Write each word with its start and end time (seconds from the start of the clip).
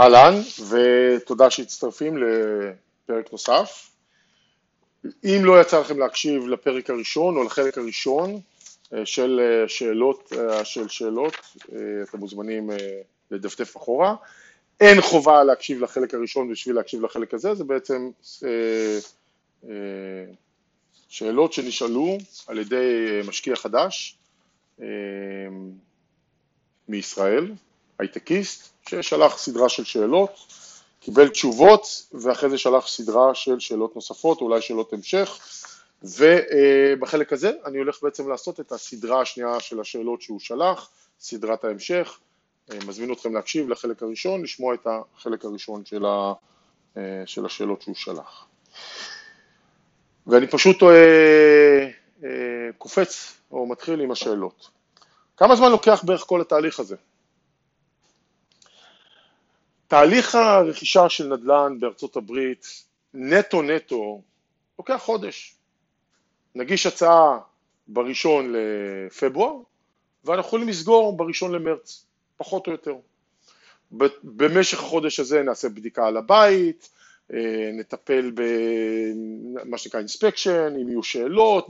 אהלן, 0.00 0.34
ותודה 0.68 1.50
שהצטרפים 1.50 2.16
לפרק 2.16 3.32
נוסף. 3.32 3.90
אם 5.24 5.40
לא 5.44 5.60
יצא 5.60 5.80
לכם 5.80 5.98
להקשיב 5.98 6.46
לפרק 6.46 6.90
הראשון 6.90 7.36
או 7.36 7.44
לחלק 7.44 7.78
הראשון 7.78 8.40
אה, 8.94 9.06
של 9.06 9.40
אה, 9.42 9.68
שאלות, 9.68 10.32
אה, 10.38 10.64
של 10.64 10.88
שאלות, 10.88 11.34
אתם 12.02 12.18
מוזמנים 12.18 12.70
לדפדף 13.30 13.76
אחורה. 13.76 14.14
אין 14.80 15.00
חובה 15.00 15.44
להקשיב 15.44 15.82
לחלק 15.82 16.14
הראשון 16.14 16.52
בשביל 16.52 16.76
להקשיב 16.76 17.02
לחלק 17.02 17.34
הזה, 17.34 17.54
זה 17.54 17.64
בעצם 17.64 18.10
שאלות 21.08 21.52
שנשאלו 21.52 22.18
על 22.46 22.58
ידי 22.58 23.20
משקיע 23.28 23.56
חדש 23.56 24.18
מישראל, 26.88 27.52
הייטקיסט, 27.98 28.68
ששלח 28.88 29.38
סדרה 29.38 29.68
של 29.68 29.84
שאלות, 29.84 30.30
קיבל 31.00 31.28
תשובות 31.28 32.06
ואחרי 32.12 32.50
זה 32.50 32.58
שלח 32.58 32.86
סדרה 32.86 33.34
של 33.34 33.60
שאלות 33.60 33.96
נוספות, 33.96 34.40
אולי 34.40 34.62
שאלות 34.62 34.92
המשך, 34.92 35.38
ובחלק 36.02 37.32
הזה 37.32 37.50
אני 37.64 37.78
הולך 37.78 38.02
בעצם 38.02 38.28
לעשות 38.28 38.60
את 38.60 38.72
הסדרה 38.72 39.20
השנייה 39.20 39.60
של 39.60 39.80
השאלות 39.80 40.22
שהוא 40.22 40.40
שלח, 40.40 40.90
סדרת 41.20 41.64
ההמשך, 41.64 42.18
מזמין 42.86 43.12
אתכם 43.12 43.34
להקשיב 43.34 43.68
לחלק 43.68 44.02
הראשון, 44.02 44.42
לשמוע 44.42 44.74
את 44.74 44.86
החלק 44.86 45.44
הראשון 45.44 45.84
של, 45.84 46.04
ה, 46.04 46.32
של 47.26 47.46
השאלות 47.46 47.82
שהוא 47.82 47.94
שלח. 47.94 48.46
ואני 50.26 50.46
פשוט 50.46 50.82
אה, 50.82 51.88
אה, 52.24 52.28
קופץ 52.78 53.40
או 53.52 53.66
מתחיל 53.66 54.00
עם 54.00 54.10
השאלות. 54.10 54.70
כמה 55.36 55.56
זמן 55.56 55.70
לוקח 55.70 56.04
בערך 56.06 56.20
כל 56.20 56.40
התהליך 56.40 56.80
הזה? 56.80 56.96
תהליך 59.88 60.34
הרכישה 60.34 61.08
של 61.08 61.34
נדל"ן 61.34 61.76
בארצות 61.80 62.16
הברית, 62.16 62.66
נטו 63.14 63.62
נטו, 63.62 64.22
לוקח 64.78 64.96
חודש. 64.96 65.56
נגיש 66.54 66.86
הצעה 66.86 67.38
בראשון 67.88 68.52
לפברואר, 68.52 69.56
ואנחנו 70.24 70.48
יכולים 70.48 70.68
לסגור 70.68 71.16
בראשון 71.16 71.52
למרץ, 71.52 72.06
פחות 72.36 72.66
או 72.66 72.72
יותר. 72.72 72.96
במשך 74.22 74.78
החודש 74.78 75.20
הזה 75.20 75.42
נעשה 75.42 75.68
בדיקה 75.68 76.06
על 76.06 76.16
הבית, 76.16 76.88
אה, 77.32 77.70
נטפל 77.72 78.32
במה 78.34 79.78
שנקרא 79.78 80.00
inspection, 80.00 80.74
אם 80.82 80.88
יהיו 80.88 81.02
שאלות, 81.02 81.68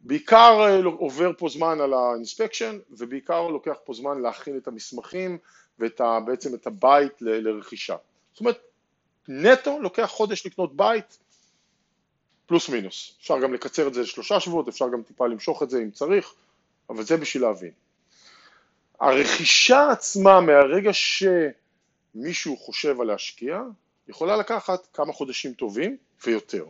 בעיקר 0.00 0.60
אה, 0.60 0.84
עובר 0.84 1.30
פה 1.38 1.48
זמן 1.48 1.80
על 1.80 1.92
ה 1.94 2.01
inspection, 2.01 2.78
ובעיקר 2.90 3.48
לוקח 3.48 3.76
פה 3.84 3.94
זמן 3.94 4.20
להכין 4.20 4.56
את 4.56 4.68
המסמכים 4.68 5.38
ובעצם 5.80 6.54
את 6.54 6.66
הבית 6.66 7.22
ל, 7.22 7.48
לרכישה. 7.48 7.96
זאת 8.32 8.40
אומרת, 8.40 8.58
נטו 9.28 9.80
לוקח 9.80 10.06
חודש 10.06 10.46
לקנות 10.46 10.76
בית, 10.76 11.18
פלוס 12.46 12.68
מינוס. 12.68 13.16
אפשר 13.20 13.40
גם 13.40 13.54
לקצר 13.54 13.88
את 13.88 13.94
זה 13.94 14.00
לשלושה 14.00 14.40
שבועות, 14.40 14.68
אפשר 14.68 14.88
גם 14.88 15.02
טיפה 15.02 15.26
למשוך 15.26 15.62
את 15.62 15.70
זה 15.70 15.82
אם 15.82 15.90
צריך, 15.90 16.34
אבל 16.90 17.02
זה 17.02 17.16
בשביל 17.16 17.42
להבין. 17.42 17.72
הרכישה 19.00 19.90
עצמה 19.90 20.40
מהרגע 20.40 20.90
שמישהו 20.92 22.56
חושב 22.56 23.00
על 23.00 23.06
להשקיע, 23.06 23.60
יכולה 24.08 24.36
לקחת 24.36 24.86
כמה 24.92 25.12
חודשים 25.12 25.52
טובים 25.52 25.96
ויותר. 26.26 26.66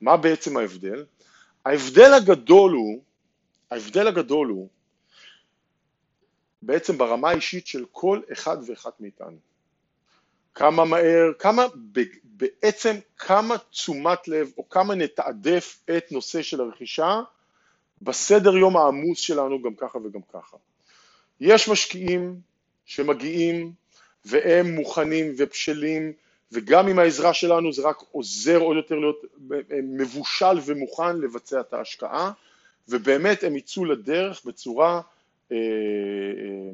מה 0.00 0.16
בעצם 0.16 0.56
ההבדל? 0.56 1.04
ההבדל 1.64 2.14
הגדול 2.14 2.72
הוא, 2.72 3.02
ההבדל 3.70 4.08
הגדול 4.08 4.48
הוא 4.48 4.68
בעצם 6.62 6.98
ברמה 6.98 7.30
האישית 7.30 7.66
של 7.66 7.84
כל 7.92 8.20
אחד 8.32 8.56
ואחת 8.66 9.00
מאיתנו. 9.00 9.36
כמה 10.54 10.84
מהר, 10.84 11.32
כמה, 11.38 11.66
בעצם 12.24 12.96
כמה 13.18 13.58
תשומת 13.58 14.28
לב 14.28 14.50
או 14.58 14.68
כמה 14.68 14.94
נתעדף 14.94 15.80
את 15.96 16.12
נושא 16.12 16.42
של 16.42 16.60
הרכישה 16.60 17.20
בסדר 18.02 18.56
יום 18.56 18.76
העמוס 18.76 19.18
שלנו 19.18 19.62
גם 19.62 19.74
ככה 19.74 19.98
וגם 19.98 20.20
ככה. 20.32 20.56
יש 21.40 21.68
משקיעים 21.68 22.40
שמגיעים 22.84 23.72
והם 24.24 24.74
מוכנים 24.74 25.34
ובשלים 25.38 26.12
וגם 26.52 26.88
עם 26.88 26.98
העזרה 26.98 27.34
שלנו 27.34 27.72
זה 27.72 27.82
רק 27.88 28.02
עוזר 28.12 28.58
עוד 28.58 28.76
יותר 28.76 28.94
להיות 28.94 29.24
מבושל 29.82 30.58
ומוכן 30.64 31.16
לבצע 31.16 31.60
את 31.60 31.72
ההשקעה 31.72 32.32
ובאמת 32.88 33.44
הם 33.44 33.56
יצאו 33.56 33.84
לדרך 33.84 34.44
בצורה 34.44 34.94
אה, 34.94 35.00
אה, 35.00 35.17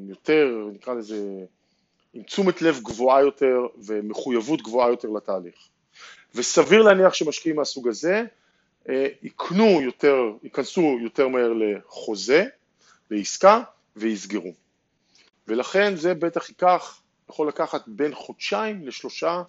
יותר, 0.09 0.67
נקרא 0.73 0.93
לזה, 0.93 1.45
עם 2.13 2.23
תשומת 2.23 2.61
לב 2.61 2.79
גבוהה 2.83 3.21
יותר 3.21 3.57
ומחויבות 3.85 4.61
גבוהה 4.61 4.89
יותר 4.89 5.09
לתהליך. 5.09 5.55
וסביר 6.35 6.81
להניח 6.81 7.13
שמשקיעים 7.13 7.55
מהסוג 7.55 7.87
הזה 7.87 8.23
אה, 8.89 9.07
יקנו 9.23 9.81
יותר, 9.81 10.23
ייכנסו 10.43 10.97
יותר 11.01 11.27
מהר 11.27 11.53
לחוזה, 11.53 12.45
לעסקה 13.11 13.61
ויסגרו. 13.95 14.53
ולכן 15.47 15.95
זה 15.95 16.13
בטח 16.13 16.49
ייקח, 16.49 17.01
יכול 17.29 17.47
לקחת 17.47 17.87
בין 17.87 18.15
חודשיים 18.15 18.87
לשלושה 18.87 19.43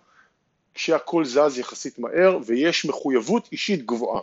כשהכל 0.74 1.24
זז 1.24 1.58
יחסית 1.58 1.98
מהר 1.98 2.38
ויש 2.46 2.84
מחויבות 2.84 3.48
אישית 3.52 3.86
גבוהה. 3.86 4.20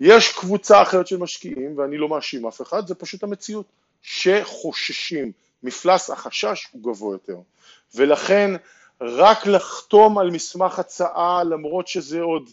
יש 0.00 0.32
קבוצה 0.32 0.82
אחרת 0.82 1.06
של 1.06 1.16
משקיעים, 1.16 1.78
ואני 1.78 1.96
לא 1.96 2.08
מאשים 2.08 2.46
אף 2.46 2.62
אחד, 2.62 2.86
זה 2.86 2.94
פשוט 2.94 3.22
המציאות. 3.22 3.66
שחוששים, 4.04 5.32
מפלס 5.62 6.10
החשש 6.10 6.68
הוא 6.72 6.82
גבוה 6.82 7.14
יותר, 7.14 7.36
ולכן 7.94 8.50
רק 9.00 9.46
לחתום 9.46 10.18
על 10.18 10.30
מסמך 10.30 10.78
הצעה 10.78 11.44
למרות 11.44 11.88
שזה 11.88 12.20
עוד, 12.20 12.50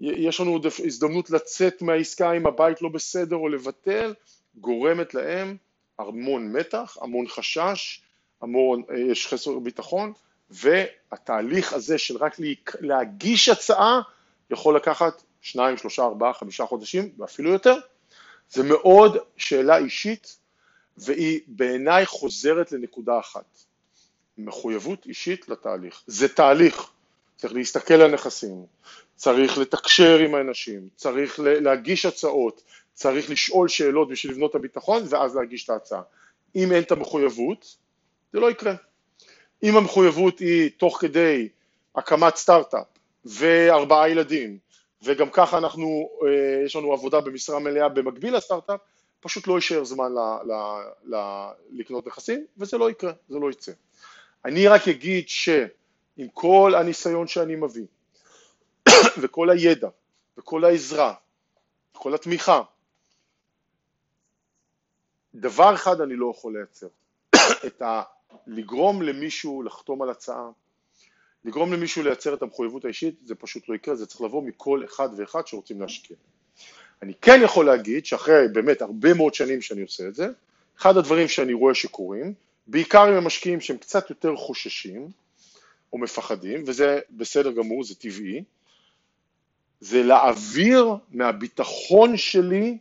יש 0.00 0.40
לנו 0.40 0.52
עוד 0.52 0.66
הזדמנות 0.84 1.30
לצאת 1.30 1.82
מהעסקה 1.82 2.32
אם 2.32 2.46
הבית 2.46 2.82
לא 2.82 2.88
בסדר 2.88 3.36
או 3.36 3.48
לבטל, 3.48 4.14
גורמת 4.56 5.14
להם 5.14 5.56
המון 5.98 6.52
מתח, 6.52 6.96
המון 7.00 7.28
חשש, 7.28 8.02
המון, 8.42 8.82
יש 9.10 9.26
חסר 9.26 9.58
ביטחון, 9.58 10.12
והתהליך 10.50 11.72
הזה 11.72 11.98
של 11.98 12.16
רק 12.16 12.36
להגיש 12.80 13.48
הצעה 13.48 14.00
יכול 14.50 14.76
לקחת 14.76 15.22
שניים, 15.40 15.76
שלושה, 15.76 16.02
ארבעה, 16.02 16.32
חמישה 16.32 16.66
חודשים 16.66 17.10
ואפילו 17.18 17.50
יותר. 17.50 17.76
זה 18.50 18.62
מאוד 18.62 19.16
שאלה 19.36 19.76
אישית 19.76 20.36
והיא 20.98 21.40
בעיניי 21.46 22.06
חוזרת 22.06 22.72
לנקודה 22.72 23.18
אחת, 23.18 23.58
מחויבות 24.38 25.06
אישית 25.06 25.48
לתהליך. 25.48 26.02
זה 26.06 26.28
תהליך, 26.28 26.90
צריך 27.36 27.52
להסתכל 27.52 27.94
על 27.94 28.10
נכסים, 28.10 28.66
צריך 29.16 29.58
לתקשר 29.58 30.18
עם 30.18 30.34
האנשים, 30.34 30.88
צריך 30.96 31.40
להגיש 31.40 32.06
הצעות, 32.06 32.62
צריך 32.94 33.30
לשאול 33.30 33.68
שאלות 33.68 34.08
בשביל 34.08 34.32
לבנות 34.32 34.50
את 34.50 34.54
הביטחון 34.54 35.02
ואז 35.08 35.36
להגיש 35.36 35.64
את 35.64 35.70
ההצעה. 35.70 36.02
אם 36.56 36.72
אין 36.72 36.82
את 36.82 36.92
המחויבות, 36.92 37.76
זה 38.32 38.40
לא 38.40 38.50
יקרה. 38.50 38.74
אם 39.62 39.76
המחויבות 39.76 40.38
היא 40.38 40.70
תוך 40.76 40.98
כדי 41.00 41.48
הקמת 41.96 42.36
סטארט-אפ 42.36 42.86
וארבעה 43.24 44.08
ילדים, 44.08 44.58
וגם 45.02 45.30
ככה 45.30 45.58
אנחנו, 45.58 46.08
אה, 46.22 46.64
יש 46.64 46.76
לנו 46.76 46.92
עבודה 46.92 47.20
במשרה 47.20 47.58
מלאה 47.58 47.88
במקביל 47.88 48.36
לסטארט-אפ, 48.36 48.80
פשוט 49.20 49.46
לא 49.46 49.54
יישאר 49.54 49.84
זמן 49.84 50.12
ל, 50.12 50.18
ל, 50.18 50.52
ל, 51.14 51.46
לקנות 51.70 52.06
נכסים, 52.06 52.46
וזה 52.56 52.78
לא 52.78 52.90
יקרה, 52.90 53.12
זה 53.28 53.38
לא 53.38 53.50
יצא. 53.50 53.72
אני 54.44 54.68
רק 54.68 54.88
אגיד 54.88 55.28
שעם 55.28 56.28
כל 56.32 56.72
הניסיון 56.78 57.26
שאני 57.26 57.56
מביא, 57.56 57.86
וכל 59.22 59.50
הידע, 59.50 59.88
וכל 60.38 60.64
העזרה, 60.64 61.14
וכל 61.96 62.14
התמיכה, 62.14 62.62
דבר 65.34 65.74
אחד 65.74 66.00
אני 66.00 66.16
לא 66.16 66.32
יכול 66.36 66.56
לייצר, 66.56 66.88
את 67.66 67.82
ה... 67.82 68.02
לגרום 68.46 69.02
למישהו 69.02 69.62
לחתום 69.62 70.02
על 70.02 70.10
הצעה, 70.10 70.50
לגרום 71.44 71.72
למישהו 71.72 72.02
לייצר 72.02 72.34
את 72.34 72.42
המחויבות 72.42 72.84
האישית, 72.84 73.14
זה 73.24 73.34
פשוט 73.34 73.68
לא 73.68 73.74
יקרה, 73.74 73.94
זה 73.94 74.06
צריך 74.06 74.20
לבוא 74.20 74.42
מכל 74.42 74.84
אחד 74.84 75.08
ואחד 75.16 75.46
שרוצים 75.46 75.80
להשקיע. 75.80 76.16
אני 77.02 77.12
כן 77.22 77.40
יכול 77.44 77.66
להגיד 77.66 78.06
שאחרי 78.06 78.48
באמת 78.52 78.82
הרבה 78.82 79.14
מאוד 79.14 79.34
שנים 79.34 79.62
שאני 79.62 79.82
עושה 79.82 80.08
את 80.08 80.14
זה, 80.14 80.28
אחד 80.78 80.96
הדברים 80.96 81.28
שאני 81.28 81.52
רואה 81.52 81.74
שקורים, 81.74 82.34
בעיקר 82.66 83.02
עם 83.02 83.14
המשקיעים 83.14 83.60
שהם 83.60 83.76
קצת 83.76 84.10
יותר 84.10 84.36
חוששים 84.36 85.08
או 85.92 85.98
מפחדים, 85.98 86.64
וזה 86.66 87.00
בסדר 87.10 87.52
גמור, 87.52 87.84
זה 87.84 87.94
טבעי, 87.94 88.44
זה 89.80 90.02
להעביר 90.02 90.94
מהביטחון 91.10 92.16
שלי 92.16 92.78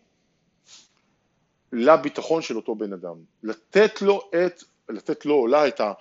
לביטחון 1.73 2.41
של 2.41 2.55
אותו 2.55 2.75
בן 2.75 2.93
אדם, 2.93 3.15
לתת 3.43 4.01
לו 4.01 4.29
את, 4.45 4.63
לתת 4.89 5.25
לו 5.25 5.35
או 5.35 5.47
לה 5.47 5.67
את, 5.67 5.79
ה, 5.79 5.93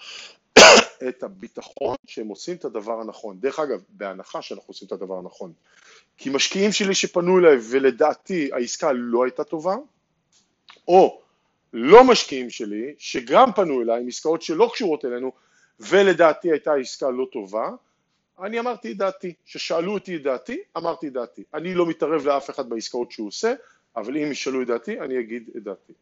את 1.08 1.22
הביטחון 1.22 1.96
שהם 2.06 2.28
עושים 2.28 2.56
את 2.56 2.64
הדבר 2.64 3.00
הנכון. 3.00 3.40
דרך 3.40 3.58
אגב, 3.58 3.82
בהנחה 3.88 4.42
שאנחנו 4.42 4.66
עושים 4.66 4.86
את 4.86 4.92
הדבר 4.92 5.18
הנכון. 5.18 5.52
כי 6.16 6.30
משקיעים 6.30 6.72
שלי 6.72 6.94
שפנו 6.94 7.38
אליי 7.38 7.56
ולדעתי 7.70 8.50
העסקה 8.52 8.92
לא 8.92 9.24
הייתה 9.24 9.44
טובה, 9.44 9.74
או 10.88 11.20
לא 11.72 12.04
משקיעים 12.04 12.50
שלי 12.50 12.94
שגם 12.98 13.52
פנו 13.52 13.82
אליי 13.82 14.00
עם 14.00 14.08
עסקאות 14.08 14.42
שלא 14.42 14.70
קשורות 14.74 15.04
אלינו 15.04 15.32
ולדעתי 15.80 16.50
הייתה 16.50 16.74
עסקה 16.74 17.10
לא 17.10 17.26
טובה, 17.32 17.70
אני 18.42 18.58
אמרתי 18.58 18.92
את 18.92 18.96
דעתי, 18.96 19.32
כששאלו 19.46 19.92
אותי 19.92 20.16
את 20.16 20.22
דעתי, 20.22 20.58
אמרתי 20.76 21.08
את 21.08 21.12
דעתי. 21.12 21.42
אני 21.54 21.74
לא 21.74 21.86
מתערב 21.86 22.26
לאף 22.26 22.50
אחד 22.50 22.68
בעסקאות 22.68 23.12
שהוא 23.12 23.28
עושה, 23.28 23.54
אבל 23.96 24.16
אם 24.16 24.32
ישאלו 24.32 24.62
את 24.62 24.66
דעתי, 24.66 25.00
אני 25.00 25.20
אגיד 25.20 25.50
את 25.56 25.62
דעתי. 25.62 25.92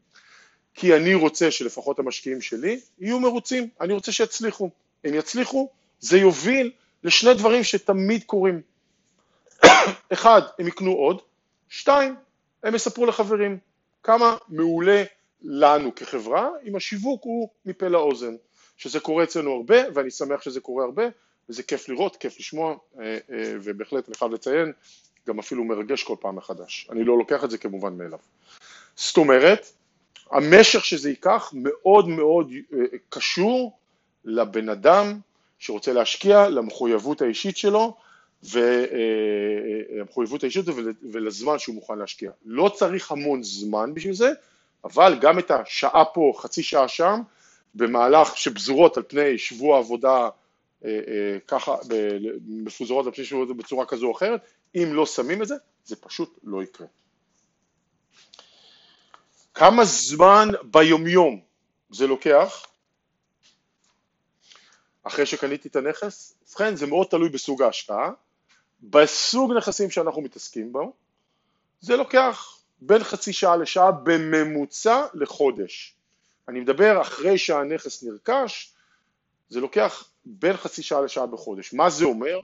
כי 0.74 0.96
אני 0.96 1.14
רוצה 1.14 1.50
שלפחות 1.50 1.98
המשקיעים 1.98 2.40
שלי 2.40 2.80
יהיו 2.98 3.20
מרוצים, 3.20 3.68
אני 3.80 3.92
רוצה 3.92 4.12
שיצליחו. 4.12 4.70
אם 5.08 5.14
יצליחו, 5.14 5.68
זה 6.00 6.18
יוביל 6.18 6.72
לשני 7.04 7.34
דברים 7.34 7.64
שתמיד 7.64 8.24
קורים. 8.24 8.60
אחד, 10.12 10.42
הם 10.58 10.68
יקנו 10.68 10.92
עוד, 10.92 11.20
שתיים, 11.68 12.14
הם 12.62 12.74
יספרו 12.74 13.06
לחברים 13.06 13.58
כמה 14.02 14.36
מעולה 14.48 15.04
לנו 15.42 15.94
כחברה 15.94 16.48
אם 16.64 16.76
השיווק 16.76 17.24
הוא 17.24 17.48
מפה 17.66 17.88
לאוזן, 17.88 18.34
שזה 18.76 19.00
קורה 19.00 19.24
אצלנו 19.24 19.52
הרבה 19.52 19.76
ואני 19.94 20.10
שמח 20.10 20.42
שזה 20.42 20.60
קורה 20.60 20.84
הרבה 20.84 21.02
וזה 21.48 21.62
כיף 21.62 21.88
לראות, 21.88 22.16
כיף 22.16 22.38
לשמוע 22.38 22.76
אה, 23.00 23.04
אה, 23.04 23.54
ובהחלט 23.62 24.08
אני 24.08 24.16
חייב 24.16 24.32
לציין, 24.32 24.72
גם 25.28 25.38
אפילו 25.38 25.64
מרגש 25.64 26.02
כל 26.02 26.16
פעם 26.20 26.36
מחדש, 26.36 26.88
אני 26.90 27.04
לא 27.04 27.18
לוקח 27.18 27.44
את 27.44 27.50
זה 27.50 27.58
כמובן 27.58 27.96
מאליו. 27.98 28.18
זאת 28.96 29.16
אומרת, 29.16 29.66
המשך 30.30 30.84
שזה 30.84 31.10
ייקח 31.10 31.50
מאוד 31.54 32.08
מאוד 32.08 32.50
אה, 32.72 32.78
קשור 33.08 33.78
לבן 34.24 34.68
אדם 34.68 35.20
שרוצה 35.58 35.92
להשקיע, 35.92 36.48
למחויבות 36.48 37.22
האישית 37.22 37.56
שלו 37.56 37.96
והמחויבות 38.42 40.42
האישית 40.42 40.64
ולזמן 41.12 41.58
שהוא 41.58 41.74
מוכן 41.74 41.98
להשקיע. 41.98 42.30
לא 42.44 42.72
צריך 42.74 43.12
המון 43.12 43.42
זמן 43.42 43.94
בשביל 43.94 44.14
זה, 44.14 44.32
אבל 44.84 45.18
גם 45.20 45.38
את 45.38 45.50
השעה 45.50 46.04
פה, 46.04 46.32
חצי 46.36 46.62
שעה 46.62 46.88
שם, 46.88 47.20
במהלך 47.74 48.36
שפזורות 48.36 48.96
על 48.96 49.02
פני 49.02 49.38
שבוע 49.38 49.78
עבודה 49.78 50.28
אה, 50.84 51.00
אה, 51.08 51.38
ככה, 51.48 51.76
מפוזרות 52.46 53.06
על 53.06 53.12
פני 53.12 53.24
שבוע 53.24 53.42
עבודה 53.42 53.62
בצורה 53.62 53.86
כזו 53.86 54.06
או 54.06 54.12
אחרת, 54.12 54.40
אם 54.74 54.88
לא 54.92 55.06
שמים 55.06 55.42
את 55.42 55.48
זה, 55.48 55.54
זה 55.84 55.96
פשוט 55.96 56.38
לא 56.44 56.62
יקרה. 56.62 56.86
כמה 59.54 59.84
זמן 59.84 60.48
ביומיום 60.62 61.40
זה 61.90 62.06
לוקח 62.06 62.66
אחרי 65.02 65.26
שקניתי 65.26 65.68
את 65.68 65.76
הנכס? 65.76 66.34
ובכן, 66.48 66.76
זה 66.76 66.86
מאוד 66.86 67.06
תלוי 67.06 67.28
בסוג 67.28 67.62
ההשקעה. 67.62 68.10
בסוג 68.82 69.52
נכסים 69.52 69.90
שאנחנו 69.90 70.22
מתעסקים 70.22 70.72
בו, 70.72 70.92
זה 71.80 71.96
לוקח 71.96 72.58
בין 72.80 73.04
חצי 73.04 73.32
שעה 73.32 73.56
לשעה 73.56 73.90
בממוצע 73.92 75.06
לחודש. 75.14 75.94
אני 76.48 76.60
מדבר 76.60 77.00
אחרי 77.00 77.38
שהנכס 77.38 78.02
נרכש, 78.02 78.72
זה 79.48 79.60
לוקח 79.60 80.08
בין 80.24 80.56
חצי 80.56 80.82
שעה 80.82 81.00
לשעה 81.00 81.26
בחודש. 81.26 81.72
מה 81.72 81.90
זה 81.90 82.04
אומר? 82.04 82.40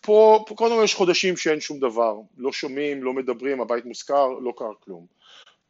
פה, 0.00 0.44
פה 0.46 0.54
קודם 0.54 0.76
כל 0.76 0.84
יש 0.84 0.94
חודשים 0.94 1.36
שאין 1.36 1.60
שום 1.60 1.80
דבר, 1.80 2.14
לא 2.36 2.52
שומעים, 2.52 3.02
לא 3.02 3.12
מדברים, 3.12 3.60
הבית 3.60 3.84
מושכר, 3.84 4.28
לא 4.28 4.52
קרה 4.56 4.74
כלום. 4.80 5.06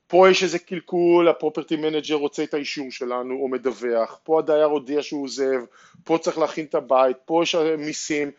פה 0.06 0.30
יש 0.30 0.42
איזה 0.42 0.58
קלקול, 0.58 1.28
ה 1.28 1.34
property 1.34 1.76
manager 1.76 2.14
רוצה 2.14 2.42
את 2.42 2.54
האישור 2.54 2.90
שלנו 2.90 3.34
או 3.34 3.48
מדווח, 3.48 4.18
פה 4.24 4.38
הדייר 4.38 4.64
הודיע 4.64 5.02
שהוא 5.02 5.24
עוזב, 5.24 5.60
פה 6.04 6.18
צריך 6.20 6.38
להכין 6.38 6.64
את 6.64 6.74
הבית, 6.74 7.16
פה 7.24 7.42
יש 7.42 7.54
מיסים, 7.54 8.30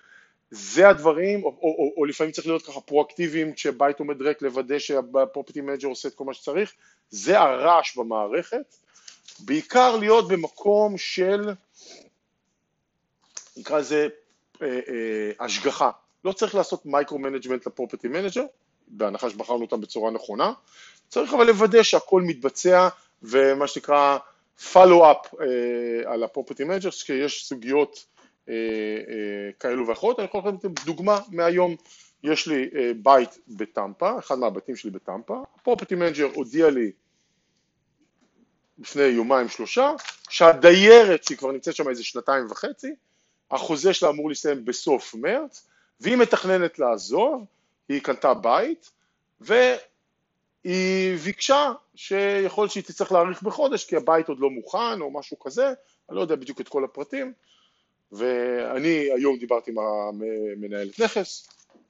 זה 0.51 0.89
הדברים, 0.89 1.43
או, 1.43 1.49
או, 1.49 1.75
או, 1.77 1.93
או 1.97 2.05
לפעמים 2.05 2.31
צריך 2.31 2.47
להיות 2.47 2.65
ככה 2.65 2.81
פרואקטיביים 2.81 3.53
כשבית 3.53 3.99
עומד 3.99 4.21
ריק 4.21 4.41
לוודא 4.41 4.79
שה 4.79 5.02
property 5.02 5.61
manager 5.61 5.87
עושה 5.87 6.09
את 6.09 6.15
כל 6.15 6.23
מה 6.23 6.33
שצריך, 6.33 6.73
זה 7.09 7.39
הרעש 7.39 7.97
במערכת, 7.97 8.75
בעיקר 9.39 9.95
להיות 9.97 10.27
במקום 10.27 10.97
של, 10.97 11.49
נקרא 13.57 13.79
לזה 13.79 14.07
אה, 14.61 14.67
אה, 14.67 15.45
השגחה, 15.45 15.91
לא 16.25 16.31
צריך 16.31 16.55
לעשות 16.55 16.85
micro 16.85 17.19
management 17.19 17.67
ל 17.67 17.72
property 17.72 18.07
manager, 18.07 18.43
בהנחה 18.87 19.29
שבחרנו 19.29 19.61
אותם 19.61 19.81
בצורה 19.81 20.11
נכונה, 20.11 20.53
צריך 21.09 21.33
אבל 21.33 21.47
לוודא 21.47 21.83
שהכל 21.83 22.21
מתבצע 22.21 22.89
ומה 23.23 23.67
שנקרא 23.67 24.17
follow 24.73 25.01
up 25.01 25.41
אה, 25.41 26.13
על 26.13 26.23
ה-property 26.23 26.63
manager, 26.63 26.91
כי 26.91 27.13
יש 27.13 27.45
סוגיות 27.47 28.05
כאלו 29.59 29.87
ואחרות, 29.87 30.19
אני 30.19 30.27
יכול 30.27 30.41
לתת 30.51 30.85
דוגמה 30.85 31.19
מהיום, 31.31 31.75
יש 32.23 32.47
לי 32.47 32.69
אה, 32.75 32.91
בית 33.03 33.37
בטמפה, 33.47 34.19
אחד 34.19 34.39
מהבתים 34.39 34.75
שלי 34.75 34.91
בטמפה, 34.91 35.43
ה-property 35.55 35.95
manager 35.95 36.29
הודיע 36.33 36.69
לי 36.69 36.91
לפני 38.79 39.03
יומיים 39.03 39.49
שלושה, 39.49 39.91
שהדיירת 40.29 41.23
שהיא 41.23 41.37
כבר 41.37 41.51
נמצאת 41.51 41.75
שם 41.75 41.89
איזה 41.89 42.03
שנתיים 42.03 42.45
וחצי, 42.49 42.95
החוזה 43.51 43.93
שלה 43.93 44.09
אמור 44.09 44.29
להסתיים 44.29 44.65
בסוף 44.65 45.15
מרץ, 45.15 45.67
והיא 45.99 46.17
מתכננת 46.17 46.79
לעזוב, 46.79 47.45
היא 47.89 48.01
קנתה 48.01 48.33
בית, 48.33 48.91
והיא 49.41 51.17
ביקשה 51.23 51.71
שיכול 51.95 52.63
להיות 52.63 52.71
שהיא 52.71 52.83
תצטרך 52.83 53.11
להאריך 53.11 53.43
בחודש 53.43 53.85
כי 53.85 53.95
הבית 53.95 54.29
עוד 54.29 54.39
לא 54.39 54.49
מוכן 54.49 55.01
או 55.01 55.11
משהו 55.11 55.39
כזה, 55.39 55.73
אני 56.09 56.15
לא 56.15 56.21
יודע 56.21 56.35
בדיוק 56.35 56.61
את 56.61 56.67
כל 56.67 56.83
הפרטים, 56.83 57.33
ואני 58.11 59.09
היום 59.15 59.37
דיברתי 59.37 59.71
עם 59.71 59.77
המנהלת 59.79 60.99
נכס, 60.99 61.47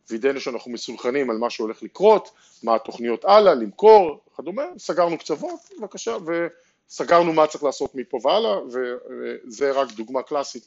וידאנו 0.09 0.39
שאנחנו 0.39 0.71
מסונכנים 0.71 1.29
על 1.29 1.37
מה 1.37 1.49
שהולך 1.49 1.83
לקרות, 1.83 2.31
מה 2.63 2.75
התוכניות 2.75 3.25
הלאה, 3.25 3.53
למכור, 3.53 4.19
וכדומה, 4.33 4.63
סגרנו 4.77 5.17
קצוות, 5.17 5.59
בבקשה, 5.79 6.17
וסגרנו 6.89 7.33
מה 7.33 7.47
צריך 7.47 7.63
לעשות 7.63 7.95
מפה 7.95 8.19
והלאה, 8.23 8.59
וזה 8.65 9.71
רק 9.71 9.91
דוגמה 9.91 10.23
קלאסית 10.23 10.65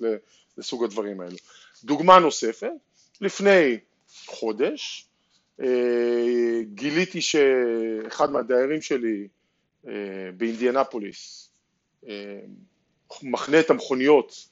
לסוג 0.58 0.85
הדברים 0.85 1.20
האלו. 1.20 1.37
דוגמה 1.85 2.19
נוספת, 2.19 2.73
לפני 3.20 3.79
חודש 4.26 5.06
אה, 5.62 6.61
גיליתי 6.75 7.20
שאחד 7.20 8.31
מהדיירים 8.31 8.82
שלי 8.82 9.29
אה, 9.88 9.93
באינדיאנפוליס 10.37 11.50
אה, 12.08 12.41
מחנה 13.23 13.61
את 13.61 13.70
המכוניות 13.70 14.47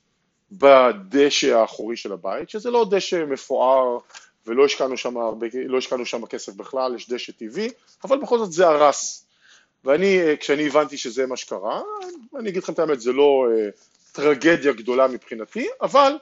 בדשא 0.53 1.57
האחורי 1.57 1.97
של 1.97 2.13
הבית, 2.13 2.51
שזה 2.51 2.71
לא 2.71 2.87
דשא 2.91 3.25
מפואר 3.29 3.99
ולא 4.47 4.65
השקענו 4.65 4.97
שם, 4.97 5.17
הרבה, 5.17 5.47
לא 5.67 5.79
השקענו 5.79 6.07
שם 6.07 6.27
כסף 6.27 6.55
בכלל, 6.55 6.95
יש 6.95 7.11
דשא 7.11 7.33
טבעי, 7.33 7.69
אבל 8.05 8.19
בכל 8.19 8.39
זאת 8.39 8.53
זה 8.53 8.67
הרס. 8.69 9.25
ואני, 9.85 10.21
כשאני 10.41 10.67
הבנתי 10.67 10.97
שזה 10.97 11.27
מה 11.27 11.37
שקרה, 11.37 11.83
אני 12.39 12.49
אגיד 12.49 12.63
לכם 12.63 12.73
את 12.73 12.79
האמת, 12.79 13.01
זה 13.01 13.13
לא 13.13 13.47
אה, 13.51 13.69
טרגדיה 14.13 14.73
גדולה 14.73 15.09
מבחינתי, 15.09 15.69
אבל 15.81 16.13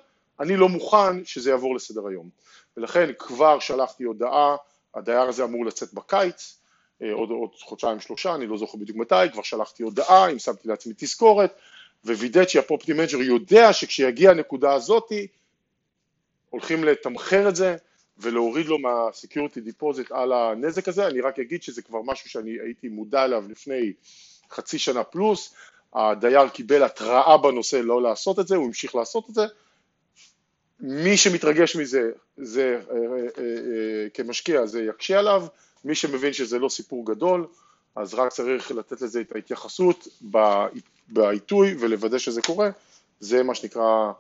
אני 0.41 0.57
לא 0.57 0.69
מוכן 0.69 1.25
שזה 1.25 1.51
יעבור 1.51 1.75
לסדר 1.75 2.07
היום. 2.07 2.29
ולכן 2.77 3.11
כבר 3.19 3.59
שלחתי 3.59 4.05
הודעה, 4.05 4.57
הדייר 4.95 5.23
הזה 5.29 5.45
אמור 5.45 5.67
לצאת 5.67 5.95
בקיץ, 5.95 6.59
אה, 7.03 7.13
עוד, 7.13 7.31
עוד 7.31 7.51
חודשיים 7.61 8.01
שלושה, 8.01 8.35
אני 8.35 8.47
לא 8.47 8.59
זוכר 8.59 8.79
בדיוק 8.79 8.99
מתי, 8.99 9.15
כבר 9.33 9.43
שלחתי 9.43 9.83
הודעה, 9.83 10.31
אם 10.33 10.39
שמתי 10.39 10.69
לעצמי 10.69 10.93
תזכורת, 10.97 11.59
ווידאתי 12.15 12.51
שה-property 12.51 12.93
manager 12.93 13.19
יודע 13.19 13.73
שכשיגיע 13.73 14.31
הנקודה 14.31 14.75
הזאתי 14.75 15.27
הולכים 16.51 16.85
לתמחר 16.85 17.49
את 17.49 17.57
זה 17.57 17.77
ולהוריד 18.19 18.67
לו 18.67 18.79
מה-security 18.79 19.69
deposit 19.69 20.07
על 20.11 20.33
הנזק 20.33 20.89
הזה, 20.89 21.07
אני 21.07 21.21
רק 21.21 21.39
אגיד 21.39 21.63
שזה 21.63 21.83
כבר 21.83 22.03
משהו 22.03 22.31
שאני 22.31 22.51
הייתי 22.65 22.89
מודע 22.89 23.25
אליו 23.25 23.45
לפני 23.49 23.93
חצי 24.51 24.79
שנה 24.79 25.05
פלוס, 25.05 25.55
הדייר 25.95 26.49
קיבל 26.49 26.83
התראה 26.83 27.39
בנושא 27.39 27.77
לא 27.77 28.03
לעשות 28.03 28.39
את 28.39 28.49
זה, 28.49 28.57
הוא 28.57 28.67
המשיך 28.67 28.95
לעשות 28.95 29.31
את 29.31 29.35
זה, 29.35 29.47
מי 30.81 31.17
שמתרגש 31.17 31.77
מזה, 31.77 32.11
זה 32.37 32.81
אה, 32.91 32.97
אה, 32.97 33.03
אה, 33.39 34.11
כמשקיע 34.15 34.67
זה 34.67 34.83
יקשה 34.83 35.19
עליו, 35.19 35.47
מי 35.85 35.95
שמבין 35.95 36.33
שזה 36.33 36.59
לא 36.59 36.69
סיפור 36.69 37.07
גדול, 37.07 37.47
אז 37.97 38.15
רק 38.15 38.33
צריך 38.33 38.71
לתת 38.71 39.03
לזה 39.03 39.21
את 39.21 39.33
ההתייחסות 39.35 40.09
בעיתוי 41.09 41.75
ולוודא 41.81 42.19
שזה 42.19 42.43
קורה, 42.43 42.71
זה 43.21 43.43
מה 43.43 43.55
שנקרא 43.55 44.13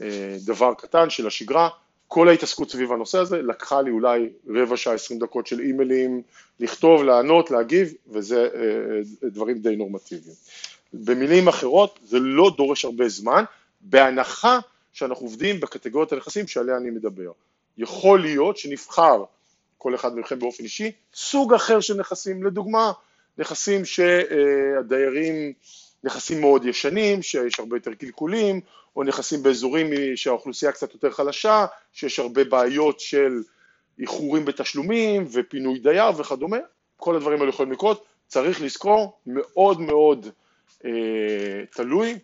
אה, 0.00 0.36
דבר 0.44 0.74
קטן 0.74 1.10
של 1.10 1.26
השגרה. 1.26 1.68
כל 2.08 2.28
ההתעסקות 2.28 2.70
סביב 2.70 2.92
הנושא 2.92 3.18
הזה 3.18 3.42
לקחה 3.42 3.82
לי 3.82 3.90
אולי 3.90 4.28
רבע 4.48 4.76
שעה, 4.76 4.94
עשרים 4.94 5.20
דקות 5.20 5.46
של 5.46 5.60
אימיילים, 5.60 6.22
לכתוב, 6.60 7.02
לענות, 7.02 7.50
להגיב, 7.50 7.94
וזה 8.08 8.48
אה, 8.54 8.60
אה, 9.24 9.28
דברים 9.28 9.58
די 9.58 9.76
נורמטיביים. 9.76 10.34
במילים 10.92 11.48
אחרות, 11.48 11.98
זה 12.04 12.18
לא 12.18 12.50
דורש 12.56 12.84
הרבה 12.84 13.08
זמן, 13.08 13.44
בהנחה 13.80 14.58
שאנחנו 14.92 15.26
עובדים 15.26 15.60
בקטגוריית 15.60 16.12
הנכסים 16.12 16.48
שעליה 16.48 16.76
אני 16.76 16.90
מדבר. 16.90 17.32
יכול 17.78 18.20
להיות 18.20 18.56
שנבחר 18.56 19.24
כל 19.78 19.94
אחד 19.94 20.18
מכם 20.18 20.38
באופן 20.38 20.64
אישי, 20.64 20.92
סוג 21.14 21.54
אחר 21.54 21.80
של 21.80 21.94
נכסים, 21.94 22.44
לדוגמה, 22.44 22.92
נכסים 23.38 23.84
שהדיירים, 23.84 25.52
נכסים 26.04 26.40
מאוד 26.40 26.64
ישנים, 26.64 27.22
שיש 27.22 27.60
הרבה 27.60 27.76
יותר 27.76 27.94
קלקולים, 27.94 28.60
או 28.96 29.02
נכסים 29.02 29.42
באזורים 29.42 29.86
שהאוכלוסייה 30.16 30.72
קצת 30.72 30.94
יותר 30.94 31.10
חלשה, 31.10 31.66
שיש 31.92 32.18
הרבה 32.18 32.44
בעיות 32.44 33.00
של 33.00 33.42
איחורים 33.98 34.44
בתשלומים 34.44 35.26
ופינוי 35.32 35.78
דייר 35.78 36.20
וכדומה, 36.20 36.56
כל 36.96 37.16
הדברים 37.16 37.40
האלה 37.40 37.50
יכולים 37.50 37.72
לקרות, 37.72 38.04
צריך 38.26 38.62
לזכור, 38.62 39.18
מאוד 39.26 39.80
מאוד 39.80 40.26
אה, 40.84 40.90
תלוי 41.70 42.18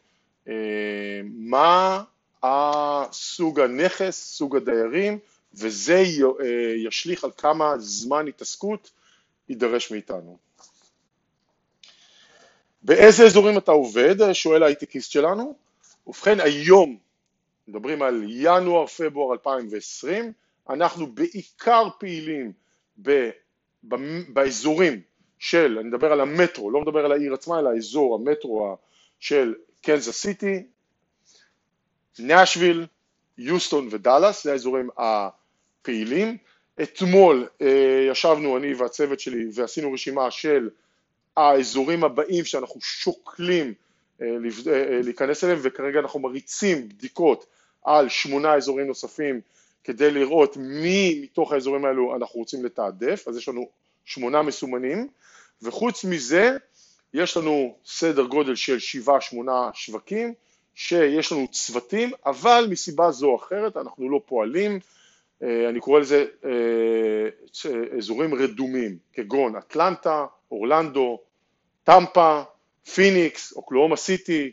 מה 1.24 2.02
הסוג 2.42 3.60
הנכס, 3.60 4.34
סוג 4.36 4.56
הדיירים, 4.56 5.18
וזה 5.54 6.02
ישליך 6.86 7.24
על 7.24 7.30
כמה 7.36 7.74
זמן 7.78 8.28
התעסקות 8.28 8.90
יידרש 9.48 9.90
מאיתנו. 9.90 10.47
באיזה 12.82 13.24
אזורים 13.24 13.58
אתה 13.58 13.72
עובד? 13.72 14.32
שואל 14.32 14.62
ההייטקיסט 14.62 15.10
שלנו. 15.10 15.54
ובכן 16.06 16.40
היום, 16.40 16.96
מדברים 17.68 18.02
על 18.02 18.24
ינואר-פברואר 18.28 19.32
2020, 19.32 20.32
אנחנו 20.70 21.06
בעיקר 21.06 21.88
פעילים 21.98 22.52
ב, 23.02 23.30
ב, 23.88 23.96
באזורים 24.28 25.00
של, 25.38 25.78
אני 25.80 25.88
מדבר 25.88 26.12
על 26.12 26.20
המטרו, 26.20 26.70
לא 26.70 26.80
מדבר 26.80 27.04
על 27.04 27.12
העיר 27.12 27.34
עצמה, 27.34 27.58
אלא 27.58 27.68
האזור, 27.68 28.14
המטרו 28.14 28.76
של 29.20 29.54
קנזס 29.82 30.22
סיטי, 30.22 30.62
נשוויל, 32.18 32.86
יוסטון 33.38 33.88
ודאלאס, 33.90 34.44
זה 34.44 34.52
האזורים 34.52 34.88
הפעילים. 34.96 36.36
אתמול 36.82 37.48
אה, 37.62 38.06
ישבנו 38.10 38.56
אני 38.56 38.74
והצוות 38.74 39.20
שלי 39.20 39.44
ועשינו 39.54 39.92
רשימה 39.92 40.30
של 40.30 40.68
האזורים 41.38 42.04
הבאים 42.04 42.44
שאנחנו 42.44 42.80
שוקלים 42.80 43.74
אה, 44.22 44.26
אה, 44.26 45.00
להיכנס 45.04 45.44
אליהם 45.44 45.58
וכרגע 45.62 46.00
אנחנו 46.00 46.20
מריצים 46.20 46.88
בדיקות 46.88 47.46
על 47.84 48.08
שמונה 48.08 48.54
אזורים 48.54 48.86
נוספים 48.86 49.40
כדי 49.84 50.10
לראות 50.10 50.56
מי 50.56 51.20
מתוך 51.22 51.52
האזורים 51.52 51.84
האלו 51.84 52.16
אנחנו 52.16 52.40
רוצים 52.40 52.64
לתעדף, 52.64 53.28
אז 53.28 53.36
יש 53.36 53.48
לנו 53.48 53.68
שמונה 54.04 54.42
מסומנים 54.42 55.08
וחוץ 55.62 56.04
מזה 56.04 56.56
יש 57.14 57.36
לנו 57.36 57.76
סדר 57.86 58.24
גודל 58.24 58.54
של 58.54 58.78
שבעה 58.78 59.20
שמונה 59.20 59.70
שווקים 59.74 60.34
שיש 60.74 61.32
לנו 61.32 61.48
צוותים 61.48 62.10
אבל 62.26 62.66
מסיבה 62.70 63.10
זו 63.10 63.26
או 63.26 63.36
אחרת 63.36 63.76
אנחנו 63.76 64.10
לא 64.10 64.20
פועלים 64.26 64.78
אה, 65.42 65.68
אני 65.68 65.80
קורא 65.80 66.00
לזה 66.00 66.26
אה, 66.44 67.70
אזורים 67.98 68.34
רדומים, 68.34 68.98
כגון 69.12 69.56
אטלנטה, 69.56 70.26
אורלנדו, 70.50 71.20
טמפה, 71.88 72.42
פיניקס, 72.94 73.52
אוקלאומה 73.52 73.96
סיטי, 73.96 74.52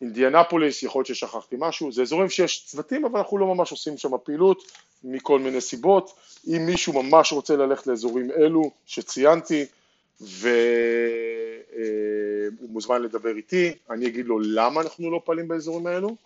אינדיאנפוליס, 0.00 0.82
יכול 0.82 0.98
להיות 0.98 1.06
ששכחתי 1.06 1.56
משהו, 1.58 1.92
זה 1.92 2.02
אזורים 2.02 2.30
שיש 2.30 2.64
צוותים 2.66 3.04
אבל 3.04 3.18
אנחנו 3.18 3.38
לא 3.38 3.54
ממש 3.54 3.70
עושים 3.70 3.98
שם 3.98 4.10
פעילות 4.24 4.62
מכל 5.04 5.38
מיני 5.38 5.60
סיבות, 5.60 6.12
אם 6.46 6.66
מישהו 6.66 7.02
ממש 7.02 7.32
רוצה 7.32 7.56
ללכת 7.56 7.86
לאזורים 7.86 8.30
אלו 8.30 8.70
שציינתי 8.86 9.66
והוא 10.20 10.50
אה, 11.76 12.68
מוזמן 12.68 13.02
לדבר 13.02 13.36
איתי, 13.36 13.72
אני 13.90 14.06
אגיד 14.06 14.26
לו 14.26 14.40
למה 14.40 14.80
אנחנו 14.80 15.10
לא 15.10 15.20
פועלים 15.24 15.48
באזורים 15.48 15.86
האלו 15.86 16.16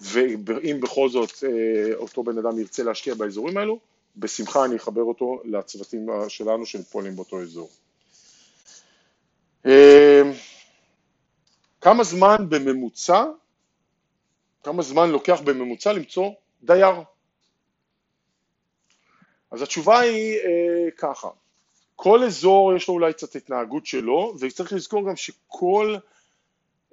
ואם 0.00 0.80
בכל 0.80 1.08
זאת 1.08 1.32
אה, 1.44 1.94
אותו 1.94 2.22
בן 2.22 2.38
אדם 2.38 2.58
ירצה 2.58 2.82
להשקיע 2.82 3.14
באזורים 3.14 3.56
האלו, 3.56 3.78
בשמחה 4.16 4.64
אני 4.64 4.76
אחבר 4.76 5.02
אותו 5.02 5.42
לצוותים 5.44 6.08
שלנו 6.28 6.66
שפועלים 6.66 7.16
באותו 7.16 7.42
אזור. 7.42 7.70
אה, 9.66 10.22
כמה 11.80 12.04
זמן 12.04 12.36
בממוצע, 12.48 13.24
כמה 14.62 14.82
זמן 14.82 15.10
לוקח 15.10 15.40
בממוצע 15.40 15.92
למצוא 15.92 16.30
דייר? 16.62 16.94
אז 19.50 19.62
התשובה 19.62 19.98
היא 19.98 20.38
אה, 20.38 20.90
ככה, 20.96 21.28
כל 21.96 22.24
אזור 22.24 22.76
יש 22.76 22.88
לו 22.88 22.94
אולי 22.94 23.12
קצת 23.12 23.36
התנהגות 23.36 23.86
שלו, 23.86 24.34
וצריך 24.40 24.72
לזכור 24.72 25.08
גם 25.08 25.16
שכל 25.16 25.96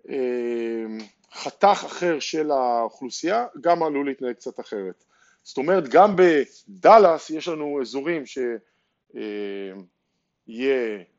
אה, 0.09 0.85
חתך 1.33 1.83
אחר 1.85 2.19
של 2.19 2.51
האוכלוסייה 2.51 3.45
גם 3.61 3.83
עלול 3.83 4.07
להתנהג 4.07 4.35
קצת 4.35 4.59
אחרת. 4.59 5.03
זאת 5.43 5.57
אומרת 5.57 5.89
גם 5.89 6.15
בדאלאס 6.15 7.29
יש 7.29 7.47
לנו 7.47 7.81
אזורים 7.81 8.23
שיהיה, 8.25 8.55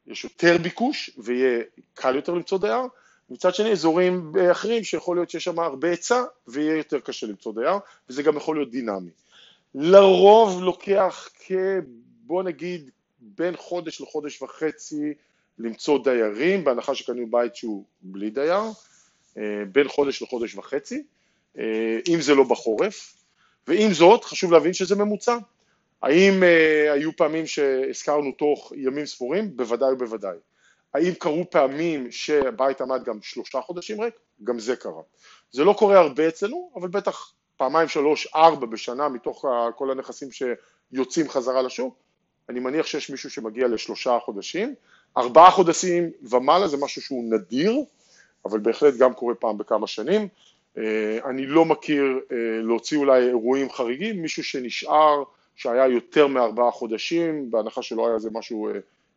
יש 0.08 0.24
יותר 0.24 0.58
ביקוש 0.62 1.10
ויהיה 1.18 1.62
קל 1.94 2.16
יותר 2.16 2.34
למצוא 2.34 2.58
דייר, 2.58 2.80
מצד 3.30 3.54
שני 3.54 3.72
אזורים 3.72 4.32
אחרים 4.52 4.84
שיכול 4.84 5.16
להיות 5.16 5.30
שיש 5.30 5.44
שם 5.44 5.58
הרבה 5.58 5.90
היצע 5.90 6.24
ויהיה 6.48 6.76
יותר 6.76 7.00
קשה 7.00 7.26
למצוא 7.26 7.52
דייר 7.52 7.76
וזה 8.08 8.22
גם 8.22 8.36
יכול 8.36 8.56
להיות 8.56 8.70
דינמי. 8.70 9.10
לרוב 9.74 10.62
לוקח 10.62 11.28
כבוא 11.38 12.42
נגיד 12.42 12.90
בין 13.20 13.56
חודש 13.56 14.00
לחודש 14.00 14.42
וחצי 14.42 15.14
למצוא 15.58 16.04
דיירים 16.04 16.64
בהנחה 16.64 16.94
שקנו 16.94 17.30
בית 17.30 17.56
שהוא 17.56 17.84
בלי 18.02 18.30
דייר 18.30 18.62
אה, 19.38 19.42
בין 19.72 19.88
חודש 19.88 20.22
לחודש 20.22 20.54
וחצי, 20.54 21.02
אה, 21.58 21.98
אם 22.08 22.20
זה 22.20 22.34
לא 22.34 22.44
בחורף, 22.44 23.14
ועם 23.68 23.92
זאת 23.92 24.24
חשוב 24.24 24.52
להבין 24.52 24.72
שזה 24.72 24.96
ממוצע. 24.96 25.36
האם 26.02 26.42
אה, 26.42 26.92
היו 26.92 27.16
פעמים 27.16 27.46
שהזכרנו 27.46 28.32
תוך 28.32 28.72
ימים 28.76 29.06
ספורים? 29.06 29.56
בוודאי 29.56 29.92
ובוודאי. 29.92 30.36
האם 30.94 31.14
קרו 31.14 31.50
פעמים 31.50 32.10
שהבית 32.10 32.80
עמד 32.80 33.04
גם 33.04 33.18
שלושה 33.22 33.60
חודשים 33.60 34.00
ריק? 34.00 34.14
גם 34.44 34.58
זה 34.58 34.76
קרה. 34.76 35.02
זה 35.52 35.64
לא 35.64 35.72
קורה 35.72 35.98
הרבה 35.98 36.28
אצלנו, 36.28 36.70
אבל 36.74 36.88
בטח 36.88 37.32
פעמיים, 37.56 37.88
שלוש, 37.88 38.28
ארבע 38.34 38.66
בשנה 38.66 39.08
מתוך 39.08 39.44
כל 39.76 39.90
הנכסים 39.90 40.28
שיוצאים 40.32 41.28
חזרה 41.28 41.62
לשוק. 41.62 41.94
אני 42.48 42.60
מניח 42.60 42.86
שיש 42.86 43.10
מישהו 43.10 43.30
שמגיע 43.30 43.68
לשלושה 43.68 44.18
חודשים. 44.24 44.74
ארבעה 45.16 45.50
חודשים 45.50 46.10
ומעלה 46.22 46.68
זה 46.68 46.76
משהו 46.76 47.02
שהוא 47.02 47.34
נדיר, 47.34 47.76
אבל 48.44 48.58
בהחלט 48.58 48.94
גם 48.94 49.14
קורה 49.14 49.34
פעם 49.34 49.58
בכמה 49.58 49.86
שנים. 49.86 50.28
אה, 50.78 51.18
אני 51.24 51.46
לא 51.46 51.64
מכיר 51.64 52.20
אה, 52.32 52.36
להוציא 52.62 52.98
אולי 52.98 53.26
אירועים 53.26 53.70
חריגים, 53.70 54.22
מישהו 54.22 54.44
שנשאר, 54.44 55.22
שהיה 55.58 55.86
יותר 55.86 56.26
מארבעה 56.26 56.70
חודשים, 56.70 57.50
בהנחה 57.50 57.82
שלא 57.82 58.06
היה 58.06 58.14
איזה 58.14 58.30
משהו 58.32 58.68
אה, 58.68 58.72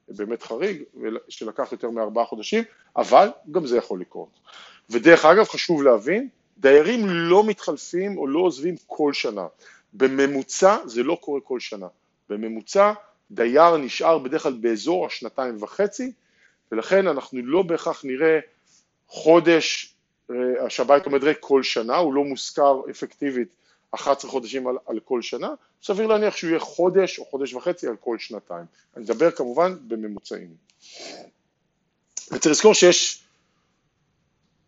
באמת 0.08 0.44
חריג, 0.44 0.84
שלקח 1.30 1.72
יותר 1.72 1.90
מארבעה 1.90 2.26
חודשים, 2.26 2.64
אבל 2.96 3.30
גם 3.52 3.66
זה 3.66 3.78
יכול 3.78 4.02
לקרות. 4.02 4.40
ודרך 4.90 5.26
אגב, 5.26 5.46
חשוב 5.46 5.84
להבין, 5.84 6.30
דיירים 6.58 7.06
לא 7.06 7.44
מתחלפים 7.44 8.18
או 8.18 8.28
לא 8.28 8.40
עוזבים 8.40 8.76
כל 8.88 9.14
שנה. 9.14 9.48
בממוצע 9.94 10.78
זה 10.86 11.04
לא 11.04 11.18
קורה 11.22 11.42
כל 11.42 11.60
שנה. 11.60 11.88
בממוצע 12.30 12.94
דייר 13.32 13.78
נשאר 13.78 14.18
בדרך 14.18 14.44
כלל 14.44 14.54
באזור 14.54 15.06
השנתיים 15.06 15.64
וחצי, 15.64 16.12
ולכן 16.72 17.08
אנחנו 17.08 17.40
לא 17.44 17.62
בהכרח 17.62 18.06
נראה 18.06 18.40
חודש 19.08 19.96
אה, 20.32 20.70
שהבית 20.70 21.06
עומד 21.06 21.24
ריק 21.24 21.38
כל 21.40 21.64
שנה, 21.64 21.98
הוא 21.98 22.14
לא 22.14 22.24
מושכר 22.24 22.82
אפקטיבית 22.90 23.56
11 23.92 24.32
חודשים 24.32 24.68
על, 24.68 24.76
על 24.86 25.00
כל 25.00 25.22
שנה, 25.22 25.54
סביר 25.84 26.08
להניח 26.08 26.36
שהוא 26.36 26.50
יהיה 26.50 26.60
חודש 26.60 27.20
או 27.20 27.26
חודש 27.26 27.54
וחצי 27.54 27.88
על 27.88 27.96
כל 28.00 28.18
שנתיים. 28.20 28.66
אני 28.96 29.04
מדבר 29.04 29.32
כמובן 29.32 29.78
בממוצעים. 29.88 30.50
וצריך 32.32 32.52
לזכור 32.52 32.74
שיש 32.74 33.24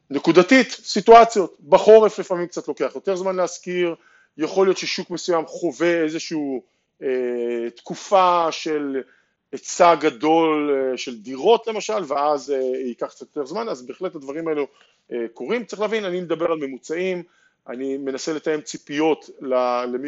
נקודתית 0.09 0.71
סיטואציות, 0.71 1.57
בחורף 1.69 2.19
לפעמים 2.19 2.47
קצת 2.47 2.67
לוקח 2.67 2.91
יותר 2.95 3.15
זמן 3.15 3.35
להשכיר, 3.35 3.95
יכול 4.37 4.67
להיות 4.67 4.77
ששוק 4.77 5.09
מסוים 5.09 5.45
חווה 5.45 6.03
איזושהי 6.03 6.59
אה, 7.01 7.69
תקופה 7.75 8.51
של 8.51 9.01
היצע 9.51 9.95
גדול 9.95 10.71
אה, 10.91 10.97
של 10.97 11.17
דירות 11.17 11.67
למשל, 11.67 12.03
ואז 12.07 12.51
אה, 12.51 12.57
ייקח 12.87 13.07
קצת 13.07 13.21
יותר 13.21 13.45
זמן, 13.45 13.69
אז 13.69 13.85
בהחלט 13.85 14.15
הדברים 14.15 14.47
האלו 14.47 14.67
אה, 15.11 15.25
קורים. 15.33 15.65
צריך 15.65 15.81
להבין, 15.81 16.05
אני 16.05 16.21
מדבר 16.21 16.51
על 16.51 16.57
ממוצעים, 16.57 17.23
אני 17.69 17.97
מנסה 17.97 18.33
לתאם 18.33 18.61
ציפיות 18.61 19.29
למי 19.87 20.07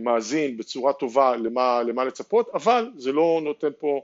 שמאזין 0.00 0.56
בצורה 0.56 0.92
טובה 0.92 1.36
למה, 1.36 1.82
למה 1.82 2.04
לצפות, 2.04 2.48
אבל 2.54 2.90
זה 2.96 3.12
לא 3.12 3.40
נותן 3.44 3.70
פה, 3.78 4.00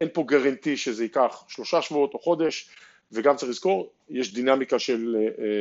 אין 0.00 0.08
פה 0.12 0.24
גרנטי 0.26 0.76
שזה 0.76 1.04
ייקח 1.04 1.44
שלושה 1.48 1.82
שבועות 1.82 2.14
או 2.14 2.18
חודש, 2.18 2.68
וגם 3.12 3.36
צריך 3.36 3.50
לזכור, 3.50 3.90
יש 4.10 4.34
דינמיקה 4.34 4.78
של, 4.78 5.16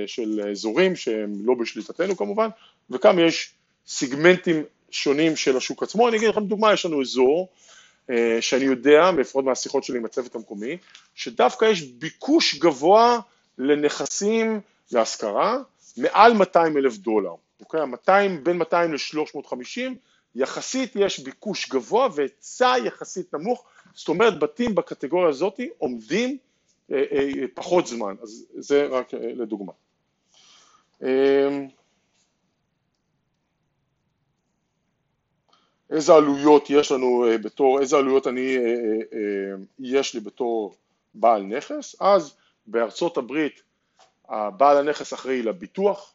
של 0.08 0.41
אזורים 0.51 0.96
שהם 0.96 1.34
לא 1.46 1.53
בשליטתנו 1.53 2.17
כמובן, 2.17 2.50
וכאן 2.89 3.20
יש 3.20 3.53
סיגמנטים 3.88 4.63
שונים 4.91 5.36
של 5.36 5.58
השוק 5.58 5.84
עצמו. 5.84 6.10
אני 6.10 6.17
אגיד 6.17 6.29
לכם 6.29 6.46
דוגמה, 6.46 6.74
יש 6.74 6.86
לנו 6.86 7.01
אזור 7.01 7.50
אה, 8.10 8.38
שאני 8.41 8.65
יודע, 8.65 9.12
לפחות 9.12 9.46
מהשיחות 9.46 9.84
שלי 9.84 9.98
עם 9.98 10.05
הצוות 10.05 10.36
המקומי, 10.36 10.77
שדווקא 11.15 11.65
יש 11.65 11.82
ביקוש 11.82 12.55
גבוה 12.55 13.20
לנכסים 13.58 14.62
להשכרה 14.93 15.57
מעל 15.97 16.33
200 16.33 16.77
אלף 16.77 16.97
דולר. 16.97 17.35
אוקיי? 17.59 17.85
200, 17.85 18.43
בין 18.43 18.57
200 18.57 18.93
ל-350, 18.93 19.81
יחסית 20.35 20.91
יש 20.95 21.19
ביקוש 21.19 21.69
גבוה 21.69 22.07
והיצע 22.15 22.73
יחסית 22.85 23.33
נמוך, 23.33 23.65
זאת 23.93 24.09
אומרת 24.09 24.39
בתים 24.39 24.75
בקטגוריה 24.75 25.29
הזאת 25.29 25.59
עומדים 25.77 26.38
אה, 26.91 27.03
אה, 27.12 27.45
פחות 27.53 27.88
זמן, 27.88 28.15
אז 28.21 28.45
זה 28.57 28.88
רק 28.88 29.13
לדוגמה. 29.13 29.71
איזה 35.93 36.13
עלויות 36.13 36.69
יש 36.69 36.91
לנו 36.91 37.25
אה, 37.27 37.38
בתור, 37.38 37.79
איזה 37.81 37.97
עלויות 37.97 38.27
אני, 38.27 38.57
אה, 38.57 38.63
אה, 39.13 39.55
יש 39.79 40.13
לי 40.13 40.19
בתור 40.19 40.75
בעל 41.13 41.43
נכס, 41.43 41.95
אז 42.01 42.35
בארצות 42.67 43.17
הברית 43.17 43.62
בעל 44.29 44.77
הנכס 44.77 45.13
אחראי 45.13 45.41
לביטוח, 45.41 46.13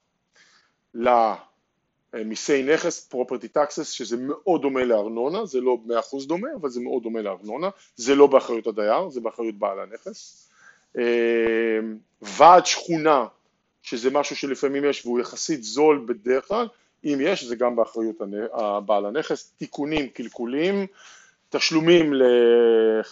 למיסי 0.94 2.62
נכס, 2.62 3.08
property 3.12 3.56
taxes, 3.56 3.84
שזה 3.84 4.16
מאוד 4.20 4.62
דומה 4.62 4.84
לארנונה, 4.84 5.46
זה 5.46 5.60
לא 5.60 5.78
100% 5.86 6.26
דומה, 6.26 6.48
אבל 6.60 6.70
זה 6.70 6.80
מאוד 6.80 7.02
דומה 7.02 7.22
לארנונה, 7.22 7.68
זה 7.96 8.14
לא 8.14 8.26
באחריות 8.26 8.66
הדייר, 8.66 9.08
זה 9.08 9.20
באחריות 9.20 9.54
בעל 9.54 9.80
הנכס. 9.80 10.48
אה, 10.98 11.78
ועד 12.22 12.66
שכונה, 12.66 13.26
שזה 13.82 14.10
משהו 14.10 14.36
שלפעמים 14.36 14.84
יש 14.84 15.06
והוא 15.06 15.20
יחסית 15.20 15.64
זול 15.64 16.04
בדרך 16.08 16.48
כלל, 16.48 16.68
אם 17.04 17.18
יש, 17.20 17.44
זה 17.44 17.56
גם 17.56 17.76
באחריות 17.76 18.16
בעל 18.86 19.06
הנכס, 19.06 19.52
תיקונים, 19.58 20.08
קלקולים, 20.08 20.86
תשלומים 21.48 22.12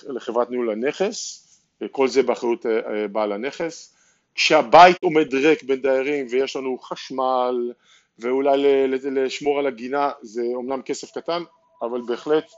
לחברת 0.09 0.51
ניהול 0.51 0.71
הנכס, 0.71 1.43
כל 1.91 2.09
זה 2.09 2.23
באחריות 2.23 2.67
אה, 2.67 3.09
בעל 3.09 3.33
הנכס. 3.33 3.96
כשהבית 4.37 4.97
עומד 5.03 5.35
ריק 5.35 5.63
בין 5.63 5.83
דיירים 5.83 6.27
ויש 6.31 6.57
לנו 6.57 6.79
חשמל 6.79 7.73
ואולי 8.19 8.89
לשמור 9.11 9.59
על 9.59 9.67
הגינה, 9.67 10.11
זה 10.23 10.43
אומנם 10.55 10.83
כסף 10.83 11.19
קטן, 11.19 11.43
אבל 11.83 12.01
בהחלט 12.07 12.53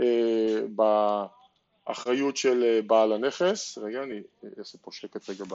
אה, 0.00 0.60
באחריות 1.86 2.36
של 2.36 2.64
אה, 2.64 2.82
בעל 2.82 3.12
הנכס. 3.12 3.78
רגע, 3.78 4.02
אני 4.02 4.20
אעשה 4.58 4.78
פה 4.82 4.90
שקט 4.92 5.30
רגע 5.30 5.44
ב... 5.48 5.54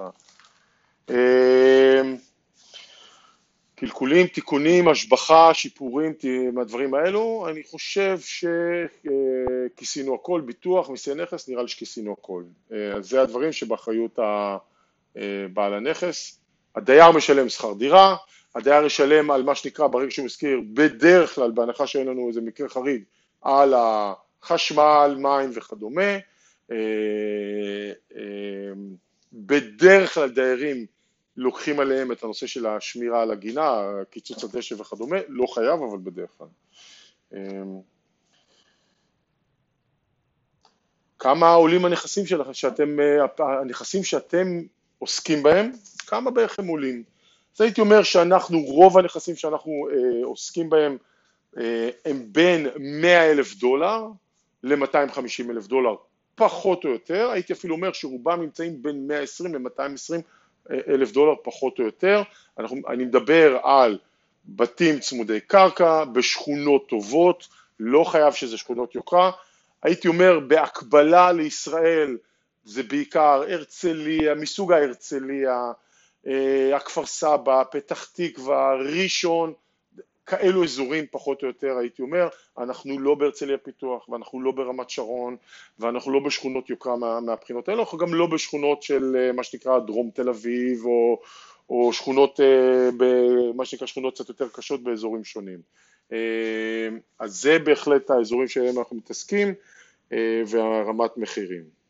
קלקולים, 3.76 4.28
תיקונים, 4.28 4.88
השבחה, 4.88 5.54
שיפורים, 5.54 6.14
מהדברים 6.54 6.94
האלו, 6.94 7.46
אני 7.50 7.64
חושב 7.64 8.20
שכיסינו 9.76 10.16
הכל, 10.16 10.42
ביטוח, 10.42 10.90
מיסי 10.90 11.14
נכס, 11.14 11.50
נראה 11.50 11.62
לי 11.62 11.68
שכיסינו 11.68 12.16
הכל. 12.20 12.44
אז 12.96 13.10
זה 13.10 13.22
הדברים 13.22 13.52
שבאחריות 13.52 14.20
בעל 15.54 15.74
הנכס. 15.74 16.40
הדייר 16.76 17.12
משלם 17.12 17.50
שכר 17.50 17.74
דירה, 17.74 18.16
הדייר 18.56 18.86
ישלם 18.86 19.32
על 19.32 19.44
מה 19.44 19.56
שנקרא 19.56 19.88
ברגע 19.88 20.12
שהוא 20.12 20.26
מזכיר, 20.26 20.62
בדרך 20.74 21.36
כלל, 21.36 21.52
בהנחה 21.52 21.88
שאין 21.88 22.08
לנו 22.08 22.28
איזה 22.28 22.42
מקרה 22.42 22.70
חריג, 22.70 23.04
על 23.42 23.74
החשמל, 23.78 25.16
מים 25.18 25.50
וכדומה. 25.54 26.18
בדרך 29.34 30.14
כלל 30.14 30.30
דיירים 30.30 30.86
לוקחים 31.38 31.80
עליהם 31.80 32.12
את 32.12 32.24
הנושא 32.24 32.48
של 32.48 32.66
השמירה 32.66 33.22
על 33.22 33.32
הגינה, 33.32 33.82
קיצוץ 34.10 34.44
הדשא 34.44 34.76
וכדומה, 34.82 35.18
לא 35.28 35.46
חייב 35.48 35.80
אבל 35.82 35.98
בדרך 36.04 36.30
כלל. 36.38 36.48
כמה 41.20 41.54
עולים 41.54 41.86
הנכסים 41.86 42.26
שלכם, 42.26 42.54
שאתם, 42.54 43.00
אה, 43.00 43.62
הנכסים 43.62 44.04
שאתם 44.04 44.62
עוסקים 45.04 45.44
בהם, 45.44 45.72
כמה 46.08 46.32
בערך 46.32 46.60
הם 46.60 46.68
עולים? 46.68 47.04
אז 47.56 47.62
הייתי 47.62 47.82
אומר 47.82 48.04
שאנחנו, 48.04 48.60
רוב 48.60 48.98
הנכסים 48.98 49.36
שאנחנו 49.36 49.88
אה, 49.92 50.26
עוסקים 50.26 50.70
בהם 50.70 50.98
אה, 51.58 51.90
הם 52.06 52.26
בין 52.32 52.68
100 52.80 53.32
אלף 53.32 53.56
דולר 53.56 54.08
ל-250 54.64 55.50
אלף 55.50 55.68
דולר, 55.68 55.96
פחות 56.36 56.86
או 56.86 56.90
יותר, 56.90 57.30
הייתי 57.32 57.54
אפילו 57.54 57.76
אומר 57.76 57.94
שרובם 57.94 58.42
נמצאים 58.42 58.84
בין 58.84 59.08
120 59.08 59.56
ל-220 59.56 60.22
אלף 60.88 61.12
דולר 61.12 61.34
פחות 61.44 61.80
או 61.80 61.84
יותר, 61.84 62.22
אנחנו, 62.60 62.78
אני 62.88 63.06
מדבר 63.06 63.58
על 63.64 63.98
בתים 64.46 65.00
צמודי 65.00 65.40
קרקע, 65.40 66.06
בשכונות 66.06 66.88
טובות, 66.90 67.48
לא 67.80 68.04
חייב 68.04 68.34
שזה 68.34 68.58
שכונות 68.58 68.96
יוקרה, 68.96 69.32
הייתי 69.84 70.08
אומר 70.08 70.40
בהקבלה 70.40 71.32
לישראל 71.32 72.18
זה 72.64 72.84
בעיקר 72.84 73.44
הרצליה, 73.50 74.36
מסוג 74.36 74.72
ההרצליה, 74.72 75.72
אה, 76.28 76.76
הכפר 76.76 77.06
סבא, 77.06 77.64
פתח 77.72 78.06
תקווה, 78.06 78.74
ראשון, 78.76 79.54
כאלו 80.26 80.64
אזורים 80.64 81.06
פחות 81.12 81.42
או 81.42 81.48
יותר 81.48 81.78
הייתי 81.78 82.02
אומר, 82.02 82.28
אנחנו 82.58 83.00
לא 83.00 83.16
בהרצליה 83.16 83.58
פיתוח 83.58 84.10
ואנחנו 84.10 84.42
לא 84.42 84.52
ברמת 84.52 84.90
שרון 84.90 85.38
ואנחנו 85.80 86.12
לא 86.12 86.20
בשכונות 86.20 86.70
יוקרה 86.70 86.96
מה, 86.96 87.20
מהבחינות 87.20 87.70
האלה, 87.70 87.82
אנחנו 87.82 87.98
גם 87.98 88.14
לא 88.14 88.26
בשכונות 88.26 88.84
של 88.84 89.16
אה, 89.20 89.32
מה 89.32 89.44
שנקרא 89.44 89.80
דרום 89.80 90.10
תל 90.14 90.30
אביב 90.30 90.86
או, 90.86 91.22
או 91.70 91.94
שכונות, 91.94 92.40
אה, 92.40 92.90
מה 93.56 93.66
שנקרא 93.66 93.88
שכונות 93.88 94.14
קצת 94.14 94.30
יותר 94.30 94.48
קשות 94.50 94.84
באזורים 94.84 95.24
שונים. 95.24 95.60
אז 97.20 97.42
זה 97.42 97.60
בהחלט 97.60 98.10
האזורים 98.10 98.48
שלהם 98.48 98.80
אנחנו 98.80 98.96
מתעסקים 98.96 99.54
והרמת 100.46 101.18
מחירים. 101.18 101.83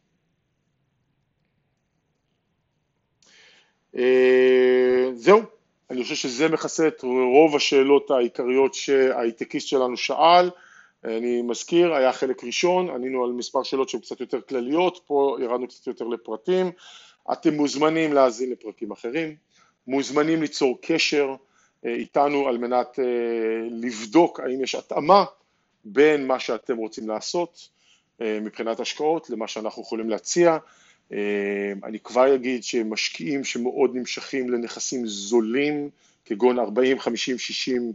זהו, 5.13 5.41
אני 5.89 6.03
חושב 6.03 6.15
שזה 6.15 6.49
מכסה 6.49 6.87
את 6.87 7.01
רוב 7.03 7.55
השאלות 7.55 8.11
העיקריות 8.11 8.73
שההייטקיסט 8.73 9.67
שלנו 9.67 9.97
שאל. 9.97 10.49
אני 11.03 11.41
מזכיר, 11.41 11.93
היה 11.93 12.13
חלק 12.13 12.43
ראשון, 12.43 12.89
ענינו 12.89 13.23
על 13.23 13.31
מספר 13.31 13.63
שאלות 13.63 13.89
שהן 13.89 14.01
קצת 14.01 14.19
יותר 14.19 14.41
כלליות, 14.41 14.99
פה 15.07 15.37
ירדנו 15.41 15.67
קצת 15.67 15.87
יותר 15.87 16.05
לפרטים. 16.05 16.71
אתם 17.31 17.53
מוזמנים 17.53 18.13
להאזין 18.13 18.51
לפרקים 18.51 18.91
אחרים, 18.91 19.35
מוזמנים 19.87 20.41
ליצור 20.41 20.77
קשר 20.81 21.35
אה, 21.85 21.93
איתנו 21.93 22.47
על 22.47 22.57
מנת 22.57 22.99
אה, 22.99 23.05
לבדוק 23.69 24.39
האם 24.39 24.63
יש 24.63 24.75
התאמה 24.75 25.25
בין 25.85 26.27
מה 26.27 26.39
שאתם 26.39 26.77
רוצים 26.77 27.09
לעשות 27.09 27.69
אה, 28.21 28.39
מבחינת 28.41 28.79
השקעות 28.79 29.29
למה 29.29 29.47
שאנחנו 29.47 29.81
יכולים 29.81 30.09
להציע. 30.09 30.57
אה, 31.11 31.73
אני 31.83 31.99
כבר 31.99 32.35
אגיד 32.35 32.63
שמשקיעים 32.63 33.43
שמאוד 33.43 33.95
נמשכים 33.95 34.49
לנכסים 34.49 35.07
זולים, 35.07 35.89
כגון 36.25 36.59
40, 36.59 36.99
50, 36.99 37.37
60, 37.37 37.93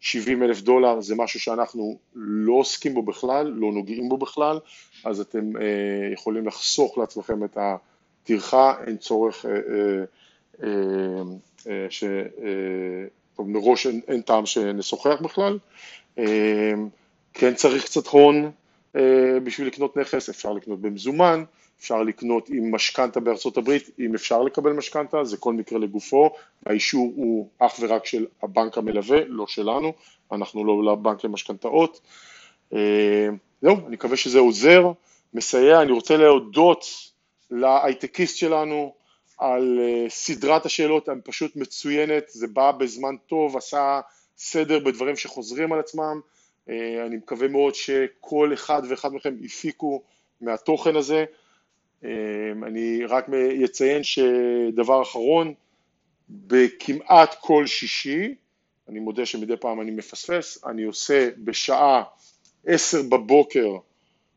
70 0.00 0.42
אלף 0.42 0.60
דולר, 0.60 1.00
זה 1.00 1.14
משהו 1.14 1.40
שאנחנו 1.40 1.98
לא 2.14 2.52
עוסקים 2.52 2.94
בו 2.94 3.02
בכלל, 3.02 3.46
לא 3.46 3.72
נוגעים 3.72 4.08
בו 4.08 4.16
בכלל, 4.16 4.58
אז 5.04 5.20
אתם 5.20 5.56
אה, 5.56 6.12
יכולים 6.12 6.46
לחסוך 6.46 6.98
לעצמכם 6.98 7.44
את 7.44 7.58
הטרחה, 7.60 8.74
אין 8.86 8.96
צורך, 8.96 9.46
אה, 9.46 10.04
אה, 10.62 11.86
ש... 11.90 12.04
טוב, 13.36 13.50
מראש 13.50 13.86
אין, 13.86 14.00
אין 14.08 14.22
טעם 14.22 14.46
שנשוחח 14.46 15.20
בכלל. 15.22 15.58
אה, 16.18 16.72
כן 17.34 17.54
צריך 17.54 17.84
קצת 17.84 18.06
הון 18.06 18.50
בשביל 19.44 19.66
לקנות 19.66 19.96
נכס, 19.96 20.28
אפשר 20.28 20.52
לקנות 20.52 20.80
במזומן, 20.80 21.44
אפשר 21.80 22.02
לקנות 22.02 22.48
עם 22.48 22.74
משכנתה 22.74 23.20
בארצות 23.20 23.56
הברית, 23.56 23.90
אם 23.98 24.14
אפשר 24.14 24.42
לקבל 24.42 24.72
משכנתה, 24.72 25.24
זה 25.24 25.36
כל 25.36 25.52
מקרה 25.52 25.78
לגופו, 25.78 26.30
האישור 26.66 27.12
הוא 27.16 27.48
אך 27.58 27.76
ורק 27.80 28.06
של 28.06 28.26
הבנק 28.42 28.78
המלווה, 28.78 29.18
לא 29.26 29.46
שלנו, 29.46 29.92
אנחנו 30.32 30.64
לא 30.64 30.92
לבנק 30.92 31.24
למשכנתאות. 31.24 32.00
אה, 32.74 33.28
זהו, 33.62 33.76
אני 33.86 33.94
מקווה 33.94 34.16
שזה 34.16 34.38
עוזר, 34.38 34.92
מסייע, 35.34 35.82
אני 35.82 35.92
רוצה 35.92 36.16
להודות 36.16 36.84
להייטקיסט 37.50 38.36
שלנו 38.36 38.94
על 39.38 39.78
אה, 39.82 40.06
סדרת 40.08 40.66
השאלות 40.66 41.08
פשוט 41.24 41.56
מצוינת, 41.56 42.24
זה 42.28 42.46
בא 42.46 42.70
בזמן 42.70 43.16
טוב, 43.26 43.56
עשה 43.56 44.00
סדר 44.38 44.78
בדברים 44.78 45.16
שחוזרים 45.16 45.72
על 45.72 45.80
עצמם, 45.80 46.20
אה, 46.68 47.06
אני 47.06 47.16
מקווה 47.16 47.48
מאוד 47.48 47.74
שכל 47.74 48.50
אחד 48.54 48.82
ואחד 48.88 49.12
מכם 49.12 49.34
הפיקו 49.44 50.02
מהתוכן 50.40 50.96
הזה. 50.96 51.24
אמ, 52.04 52.64
אני 52.64 53.04
רק 53.04 53.26
אציין 53.64 54.02
שדבר 54.02 55.02
אחרון, 55.02 55.54
בכמעט 56.28 57.34
כל 57.40 57.66
שישי, 57.66 58.34
אני 58.88 59.00
מודה 59.00 59.26
שמדי 59.26 59.56
פעם 59.56 59.80
אני 59.80 59.90
מפספס, 59.90 60.64
אני 60.64 60.82
עושה 60.82 61.28
בשעה 61.38 62.02
עשר 62.66 63.02
בבוקר 63.02 63.76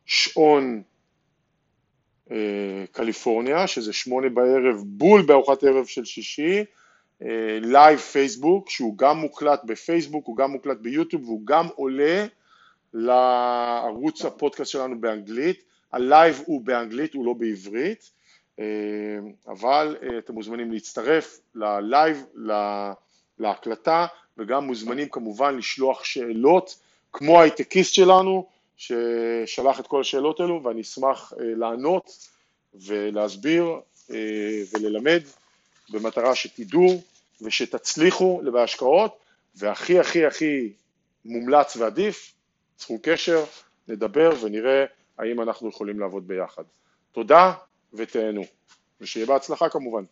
שעון 0.06 0.82
אה, 2.30 2.84
קליפורניה, 2.92 3.66
שזה 3.66 3.92
שמונה 3.92 4.28
בערב, 4.28 4.82
בול 4.86 5.22
בארוחת 5.22 5.64
ערב 5.64 5.86
של 5.86 6.04
שישי, 6.04 6.64
live 7.60 7.98
אה, 7.98 8.04
פייסבוק, 8.04 8.70
שהוא 8.70 8.98
גם 8.98 9.18
מוקלט 9.18 9.60
בפייסבוק, 9.64 10.26
הוא 10.26 10.36
גם 10.36 10.50
מוקלט 10.50 10.78
ביוטיוב 10.78 11.24
והוא 11.24 11.46
גם 11.46 11.66
עולה 11.74 12.26
לערוץ 12.94 14.24
הפודקאסט 14.24 14.70
שלנו 14.70 15.00
באנגלית. 15.00 15.71
ה-live 15.92 16.42
הוא 16.46 16.60
באנגלית, 16.64 17.14
הוא 17.14 17.26
לא 17.26 17.32
בעברית, 17.32 18.10
אה, 18.58 18.64
אבל 19.48 19.96
אה, 20.02 20.18
אתם 20.18 20.34
מוזמנים 20.34 20.72
להצטרף 20.72 21.40
ל-live, 21.54 22.24
להקלטה, 23.38 24.06
וגם 24.38 24.64
מוזמנים 24.64 25.08
כמובן 25.08 25.56
לשלוח 25.56 26.04
שאלות, 26.04 26.78
כמו 27.12 27.40
הייטקיסט 27.42 27.94
שלנו, 27.94 28.48
ששלח 28.76 29.80
את 29.80 29.86
כל 29.86 30.00
השאלות 30.00 30.40
האלו, 30.40 30.62
ואני 30.64 30.80
אשמח 30.80 31.32
אה, 31.40 31.44
לענות 31.56 32.28
ולהסביר 32.74 33.66
וללמד, 34.74 35.22
במטרה 35.90 36.34
שתדעו 36.34 37.02
ושתצליחו 37.42 38.42
בהשקעות, 38.52 39.18
והכי 39.54 39.98
הכי 39.98 40.26
הכי 40.26 40.72
מומלץ 41.24 41.76
ועדיף, 41.76 42.32
צרו 42.76 42.98
קשר, 43.02 43.44
נדבר 43.88 44.32
ונראה 44.40 44.84
האם 45.18 45.40
אנחנו 45.42 45.68
יכולים 45.68 46.00
לעבוד 46.00 46.28
ביחד. 46.28 46.64
תודה 47.12 47.52
ותהנו. 47.92 48.42
ושיהיה 49.00 49.26
בהצלחה 49.26 49.68
כמובן. 49.68 50.04